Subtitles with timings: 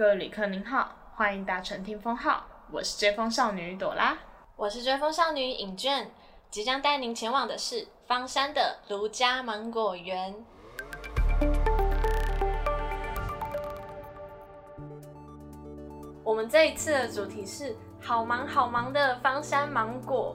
[0.00, 4.16] 各位旅客您好，欢迎搭乘听风号，我是追风少女朵拉，
[4.56, 6.10] 我是追风少女尹娟，
[6.48, 10.34] 即将带您前往的是方山的卢家芒果园。
[16.24, 20.34] 我们这一次的主题是好忙好忙的方山芒果。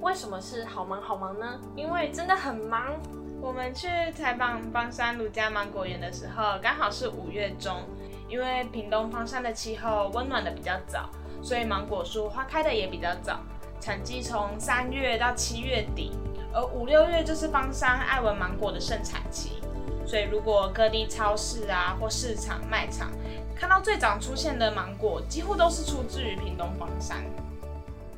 [0.00, 1.60] 为什么是好忙好忙呢？
[1.74, 2.94] 因为真的很忙。
[3.42, 7.82] 我们去采访方山卢家芒果园的时候，刚好是五月中。
[8.30, 11.10] 因为屏东方山的气候温暖的比较早，
[11.42, 13.40] 所以芒果树花开的也比较早。
[13.80, 16.12] 产季从三月到七月底，
[16.52, 19.60] 而五六月就是方山爱文芒果的盛产期。
[20.06, 23.10] 所以如果各地超市啊或市场卖场
[23.56, 27.24] 看到最早出现的芒果，几乎都是出自于屏东方山。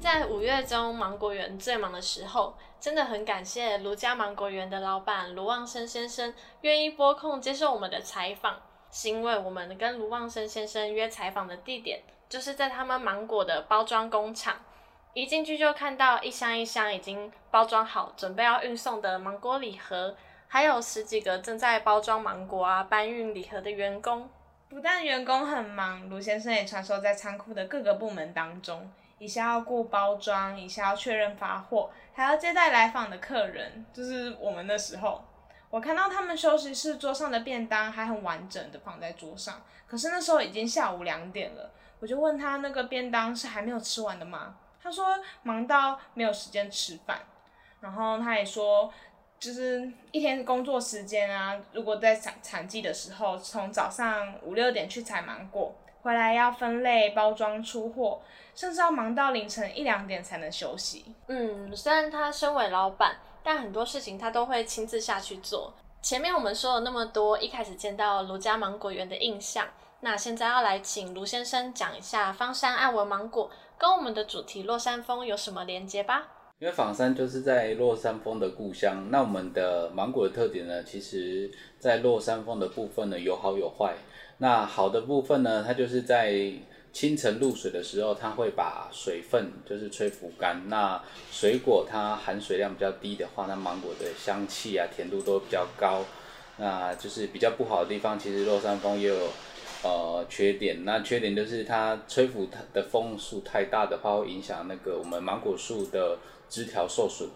[0.00, 8.56] 在五月中芒果园最忙的时候，真的很感谢卢家芒果园的老板卢旺生先生愿意拨空接受我们的采访。
[8.90, 14.56] 是因为我们跟卢旺生先生约采访的地点，就是在他们芒果的包装工厂。
[15.12, 20.14] 一进去就看到一箱一箱已经包装好，准备要运送的芒果礼盒，
[20.46, 24.28] 还有十几个正在包装芒果啊、搬运礼盒的员工。
[24.68, 35.24] 不但员工很忙，卢先生也穿梭在仓库的各个部门当中，一下要顾包装，一下要确认发货，还要接待来访的客人，就是我们的时候。
[35.76, 44.56] 我看到他们休息室桌上的便当还很完整的放在桌上，可是那时候已经下午两点了，我就问他那个便当是还没有吃完的吗？
[44.82, 45.04] 他说
[45.42, 47.18] 忙到没有时间吃饭，
[47.80, 48.90] 然后他也说
[49.38, 58.22] 就是一天工作时间啊，如果在产产季的时候，从早上五六点去采芒果，回来要分类包装出货，
[58.54, 61.14] 甚至要忙到凌晨一两点才能休息。
[61.26, 63.16] 嗯，虽然他身为老板。
[63.46, 65.72] 但很多事情他都会亲自下去做。
[66.02, 69.68] 前面我们说了那么多，一开始见到卢家芒果园的印象，
[70.00, 76.26] 那现在要来请卢先生讲一下方山爱文芒果跟我们的主题落山峰有什么连接吧？
[76.58, 81.48] 因为枋山就是在落山峰的故乡，那我们的芒果的特点呢，其实
[81.78, 83.94] 在落山峰的部分呢有好有坏。
[84.38, 86.52] 那好的部分呢，它就是在
[86.96, 90.62] 清晨露水的时候，它会把水分就是吹拂干。
[90.70, 90.98] 那
[91.30, 96.02] 水果它含水量比较低的话，那芒果的香气啊、甜度都比较高。
[96.56, 99.28] 那就是比较不好的地方，其实落山风也有
[99.82, 100.86] 呃缺点。
[100.86, 106.16] 那缺点就是它吹拂它的风速太大的话，会影响那个我们芒果树的
[106.48, 107.28] 枝条受损。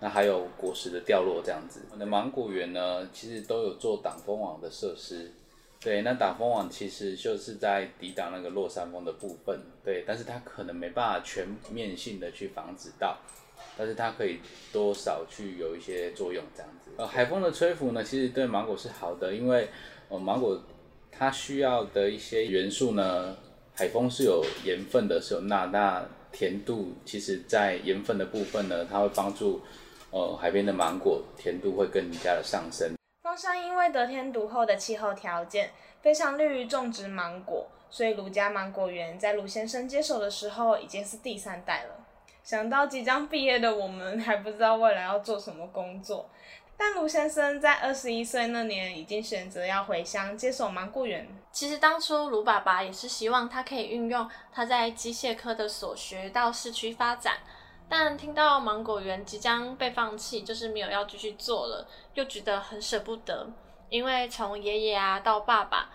[0.00, 1.82] 那还有果实的掉落这样子。
[1.92, 5.30] 我们的芒果园呢，其实都有做挡风网的设施。
[5.84, 13.18] 对，那挡风网其实就是在抵挡那个落山风的部分，对，但是它可能没办法全面性的去防止到，
[13.76, 14.40] 但是它可以
[14.72, 16.90] 多少去有一些作用这样子。
[16.96, 19.68] 呃，海风的吹拂呢，其实对芒果是好的，因为
[20.08, 20.58] 呃芒果
[21.12, 23.36] 它需要的一些元素呢，
[23.74, 26.02] 海风是有盐分的，是有钠，那
[26.32, 29.60] 甜度其实在盐分的部分呢，它会帮助
[30.10, 32.90] 呃海边的芒果甜度会更加的上升。
[33.34, 41.96] 枋山因为得天独厚的气候条件，非常利于种植芒果，所以卢家芒果园在卢先生接手的时候已经是第三代了。
[42.44, 46.30] 想到即将毕业的我们 还不知道未来要做什么工作，
[46.76, 51.26] 但卢先生在二十一岁那年已经选择要回乡接手芒果园。
[51.50, 57.38] 其实当初卢爸爸也是希望他可以运用他在机械科的所学到市区发展。
[57.88, 63.46] 但听到芒果园即将被放弃，就是没有要继续做了，又觉得很舍不得。
[63.90, 65.90] 因为从爷爷啊到爸爸，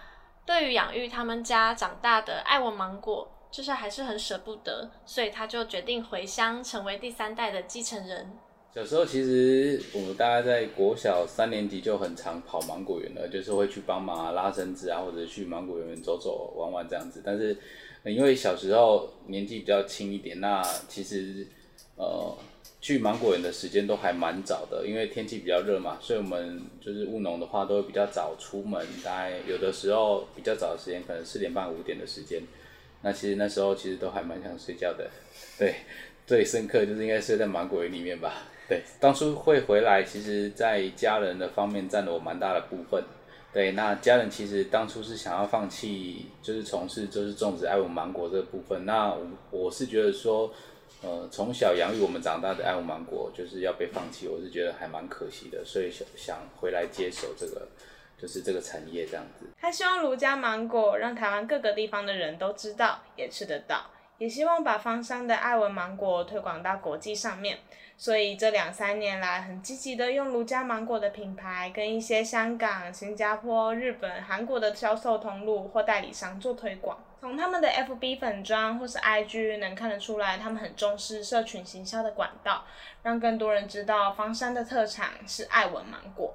[0.45, 8.31] 对于养育他们家长大的爱文芒果，就是还是很舍不得，所以他就决定回乡，成为第三代的继承人。
[8.73, 17.21] 小时候其实我们大概在国小三年级就很常跑芒果园了，就是会去帮忙啊拉绳子啊，或者去芒果园走走玩玩这样子。
[17.25, 17.57] 但是
[18.05, 21.45] 因为小时候年纪比较轻一点，那其实。
[21.99, 22.33] 呃，
[22.79, 32.41] 去芒果园的时间都还蛮早的，因为天气比较热嘛，所以我们就是务农的话都会比较早出门，大概有的时候比较早的时间可能四点半五点的时间，
[33.01, 35.09] 那其实那时候其实都还蛮想睡觉的，
[35.57, 35.75] 对，
[36.25, 43.03] 最深刻就是应该睡在芒果园里面吧，对，当初会回来，其实在家人的方面占了我蛮大的部分，
[43.51, 50.49] 对，那家人其实当初是想要放弃，就是从事就是种植爱文芒果这个部分，那我我是觉得说。
[51.01, 57.67] 呃，从小养育我们长大的爱文芒果就是要被放弃，我是觉得还蛮可惜的，所以想想回来接手这个，
[58.21, 59.45] 就是这个产业这样子。
[59.57, 63.85] 他希望卢家芒果让台湾各个地方的人都知道，也吃得到，
[64.19, 67.57] 也希望把芳山的爱文芒果推广到国际上面。
[67.97, 76.97] 所以这两三年来，很积极的用卢家芒果的品牌，跟一些香港、新加坡、日本、韩国的销售通路或代理商做推广。
[77.19, 82.63] 从他们的 FB 粉装或是 IG 能看得出来，他们很重视社群行销的管道，
[83.03, 86.33] 让更多人知道方山的特产是爱文芒果。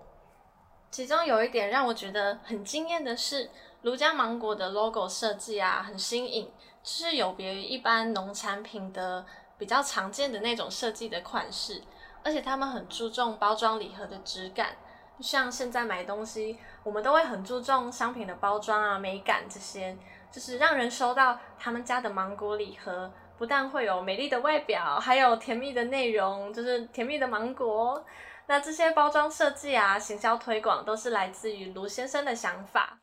[0.95, 3.51] 其中有一点让我觉得很惊艳的是，
[3.83, 6.49] 卢家芒果的 logo 设计啊，很新颖，
[6.85, 9.27] 就是有别于一般农产品的。
[9.59, 11.83] 比较常见的那种设计的款式，
[12.23, 14.77] 而且他们很注重包装礼盒的质感，
[15.19, 19.97] 像现在买东西，我们都会很注重商品的包装啊、美感这些，
[20.31, 28.05] 就是让人收到他们家的芒果礼盒，不但会有美丽的外表，还有甜蜜的内容，就是甜蜜的芒果。
[28.47, 32.99] 那这些包装设计啊、行销推广都是来自于卢先生的想法。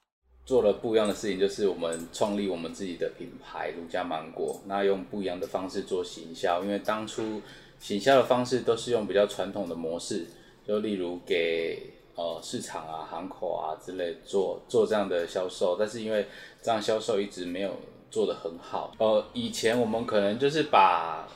[0.45, 4.59] 做了不一样的事情，就是我们创立我们自己的品牌卢家芒果。
[4.65, 7.41] 那用不一样的方式做行销，因为当初
[7.79, 10.25] 行销的方式都是用比较传统的模式，
[10.67, 15.75] 就例如给呃市场啊、行口啊之类做做这样的销售。
[15.79, 16.27] 但是因为
[16.61, 17.75] 这样销售一直没有
[18.09, 18.91] 做得很好。
[18.97, 21.27] 呃，以前我们可能就是把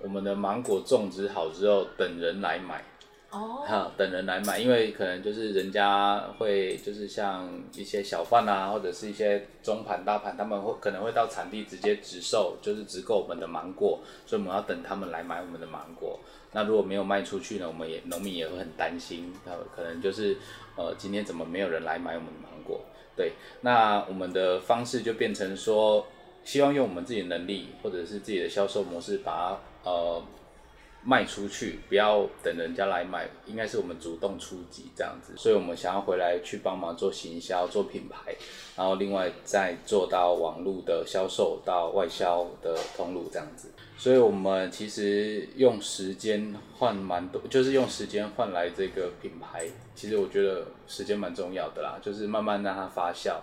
[0.00, 2.82] 我们的芒果种植好之后，等人来买。
[3.34, 16.20] 哦，等人来买，因为可能就是人家会就是像一些小贩啊，或者是一些中盘大盘，他们会可能会到产地直接直售，就是直购我们的芒果，所以我们要等他们来买我们的芒果。
[16.52, 20.36] 那如果没有卖出去呢，我们也农民也会很担心，他可能就是
[20.76, 22.82] 呃今天怎么没有人来买我们的芒果？
[23.16, 23.32] 对，
[23.62, 26.06] 那我们的方式就变成说，
[26.44, 30.22] 希望用我们自己的能力或者是自己的销售模式把呃。
[31.06, 38.34] 卖出去，不要等人家来买，应该是我们主动出击这样子，所以我们想要回来去帮忙做行销、做品牌，
[38.74, 43.68] 然后另外再做到网络的销售到外销的通路这样子，
[43.98, 53.34] 所以我们其实用时间换蛮多，就是用时间换来这个品牌，其实我觉得时间蛮重要的啦，就是慢慢让它发酵。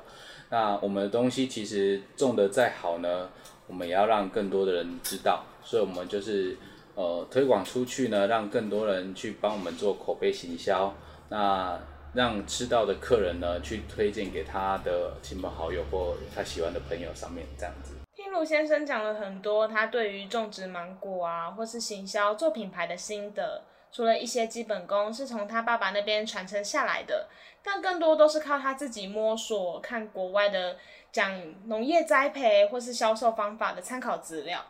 [0.50, 3.30] 那我们的东西其实种得再好呢，
[3.68, 6.58] 我们也要让更多的人知道，所以我们就是。
[6.96, 10.94] 呃，推广出去呢，让更多人去帮我们做口碑行销，
[11.30, 11.80] 那
[12.14, 17.94] 让吃到的客人呢，去推荐给他的亲朋好友或他喜欢的朋友上面这样子。
[18.14, 27.30] 听卢先生讲了很多他对于种植芒果啊，或是行销做品牌的心得，除了一些基本功是从他爸爸那边传承下来的，
[27.64, 30.76] 但更多都是靠他自己摸索，看国外的
[31.12, 34.62] 讲农业栽培或是销售方法的参考资料。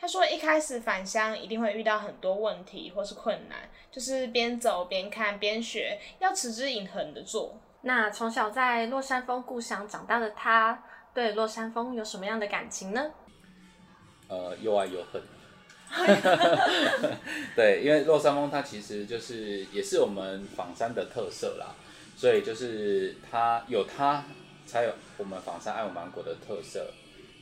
[0.00, 7.60] 他说，一开始返乡一定会遇到很多问题或是困难，就是边走边看边学，要持之以恒的做。
[7.82, 13.10] 那从小在落山峰故乡长大的他，对落山峰有什么样的感情呢？
[14.28, 15.20] 呃，又爱又恨。
[17.56, 21.74] 对，因为落山峰它其实就是也是我们仿山的特色啦，
[22.16, 24.24] 所以就是它有它
[24.64, 26.86] 才有我们仿山爱我芒果的特色，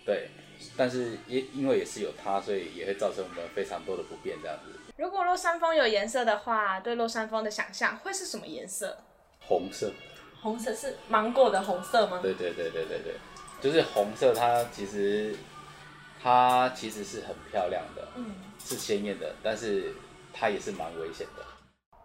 [0.07, 0.31] 对。
[0.77, 4.79] 但是也因为也是有它，所以也会造成我们非常多的不便这样子。
[4.97, 8.99] 如果落山风有颜色的话，对落山风的想象会是什么颜色？
[9.41, 9.93] 红色。
[10.41, 12.21] 红色是芒果的红色吗？
[12.23, 13.15] 对对对对对对，
[13.61, 14.33] 就是红色。
[14.33, 15.35] 它其实
[16.23, 19.95] 它其实是很漂亮的，嗯，是鲜艳的，但是
[20.33, 21.43] 它也是蛮危险的。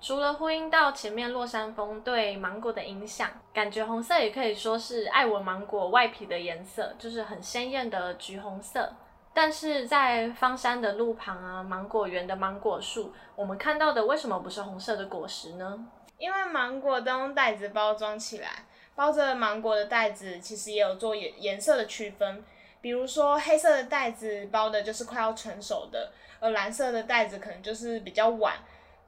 [0.02, 8.92] 除了呼应到前面落山风对芒果的影响，感觉红色也可以说是爱文芒果外皮的颜色，就是很鲜艳的橘红色。
[9.32, 15.86] 但是在方山的路旁啊，芒果园的芒果树，我们看到的为什么不是红色的果实呢？
[16.18, 18.50] 因为芒果都用袋子包装起来，
[18.96, 22.44] 包着芒果的袋子其实也有做颜颜色的区分，
[22.82, 28.56] 比如说黑色的袋子包的就是快要成熟的，而蓝色的袋子可能就是比较晚。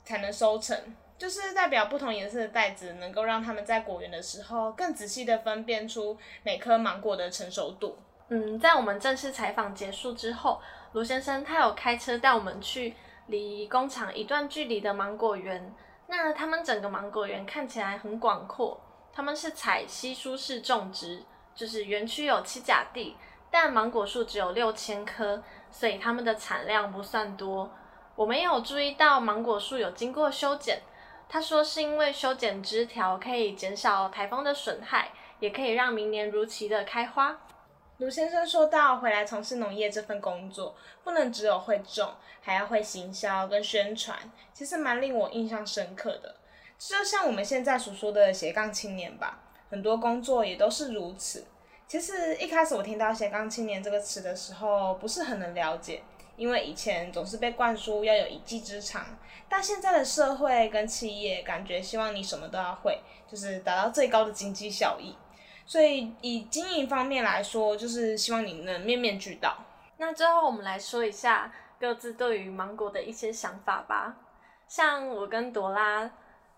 [0.04, 0.78] 才能收成，
[1.18, 7.98] 就是代表不同颜色的袋子能够让他们在果园的时候更仔细的分辨出每颗芒果的成熟度。
[8.30, 10.62] 嗯，在我们正式采访结束之后，
[10.94, 12.96] 卢先生他有开车带我们去
[13.28, 15.74] 离工厂一段距离的芒果园。
[16.08, 18.80] 那他们整个芒果园看起来很广阔，
[19.14, 21.24] 他们是采稀疏式种植，
[21.56, 23.16] 就是园区有七甲地，
[23.50, 25.42] 但芒果树只有六千棵，
[25.72, 27.72] 所以他们的产量不算多。
[28.16, 30.82] 我们也有注意到芒果树有经过修剪，
[31.28, 37.40] 他说是因为修剪枝条可以减少台风的损害，也可以让明年如期的开花。
[37.98, 44.18] 卢先生说到，回来从事农业这份工作，不能只有会种，还要会行销跟宣传，
[44.54, 46.36] 其实蛮令我印象深刻的。
[46.78, 49.40] 就像我们现在所说的斜杠青年吧，
[49.72, 51.46] 很多工作也都是如此。
[51.88, 56.02] 其实一开始我听到“斜杠青年”这个词的时候，不是很能了解，
[56.36, 59.06] 因为以前总是被灌输要有一技之长，
[59.48, 65.16] 但现在的社会跟企业感觉希望你什么都要会，就是达到最高的经济效益。
[65.66, 69.56] 所以以经营方面来说，就是希望你能面面俱到。
[69.98, 74.18] 那最后我们来说一下各自对于芒果的一些想法吧。
[74.68, 76.12] 像我跟朵拉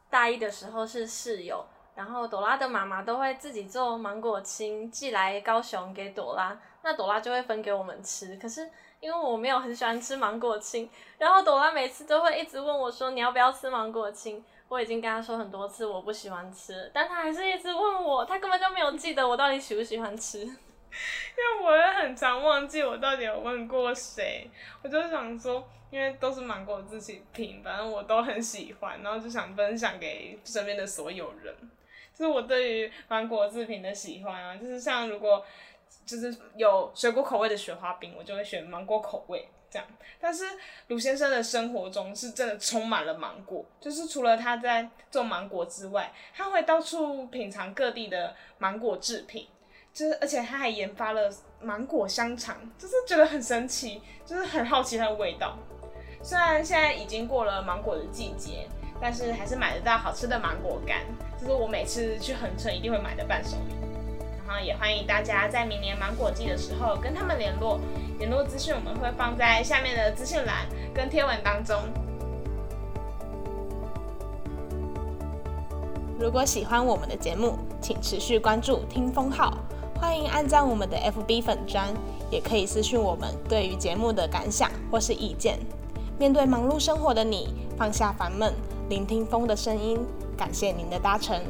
[0.10, 1.66] 大一的时候是室友，
[1.96, 8.38] 然后朵拉的妈妈都会自己做芒果青寄来高雄给朵拉，那朵拉就会分给我们吃。
[8.38, 8.70] 可是
[9.02, 20.40] 因为我没有很喜欢吃芒果青，然后朵拉每次都会一直问我说：“你要不要吃芒果青？”我已经跟他说很多次我不喜欢吃，但他还是一直问我，他根本就没有记得我到底喜不喜欢吃。
[20.42, 24.50] 因为我也很常忘记我到底有问过谁，
[24.82, 31.54] 我就想说，因为都是芒果自己品，反正我都很喜欢，然后就想分享给身边的所有人。
[32.12, 35.46] 就是我对于芒果制品的喜欢啊，就是像如果
[36.06, 39.88] 就是有水果口味的雪花冰，我就会选芒果口味这样。
[40.20, 40.44] 但是
[40.88, 49.48] 鲁先生的生活中是真的充满了芒果，就是除了他在做芒果之外，他会到处品尝各地的芒果制品。
[49.94, 55.58] 就是，而且他还研发了芒果香肠，就是觉得很神奇，就是很好奇它的味道。
[56.22, 58.68] 虽然现在已经过了芒果的季节，
[59.00, 61.06] 但是还是买得到好吃的芒果干，
[61.40, 63.85] 这是我每次去恒春一定会买的伴手礼。
[64.64, 67.80] 也欢迎大家在明年芒果季的时候跟他们联络，
[68.20, 71.78] 联络资讯我们会放在下面的资讯栏跟贴文当中。
[76.20, 79.58] 如果喜欢我们的节目，请持续关注听风号。
[80.00, 81.88] 欢迎按赞我们的 FB 粉砖，
[82.30, 85.58] 也可以私讯我们对于节目的感想或是意见。
[86.18, 88.54] 面对忙碌生活的你，放下烦闷，
[88.90, 90.00] 聆听风的声音，
[90.38, 91.42] 感谢您的搭乘。